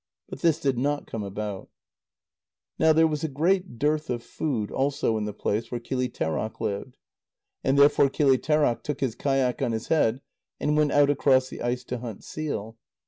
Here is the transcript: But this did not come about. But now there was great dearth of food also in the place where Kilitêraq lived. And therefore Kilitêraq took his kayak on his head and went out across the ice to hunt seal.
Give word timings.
But 0.29 0.39
this 0.39 0.59
did 0.59 0.79
not 0.79 1.05
come 1.05 1.21
about. 1.21 1.69
But 2.79 2.83
now 2.83 2.91
there 2.91 3.05
was 3.05 3.23
great 3.25 3.77
dearth 3.77 4.09
of 4.09 4.23
food 4.23 4.71
also 4.71 5.15
in 5.15 5.25
the 5.25 5.31
place 5.31 5.69
where 5.69 5.79
Kilitêraq 5.79 6.59
lived. 6.59 6.97
And 7.63 7.77
therefore 7.77 8.09
Kilitêraq 8.09 8.81
took 8.81 8.99
his 9.01 9.13
kayak 9.13 9.61
on 9.61 9.73
his 9.73 9.89
head 9.89 10.21
and 10.59 10.75
went 10.75 10.91
out 10.91 11.11
across 11.11 11.49
the 11.49 11.61
ice 11.61 11.83
to 11.83 11.99
hunt 11.99 12.23
seal. 12.23 12.77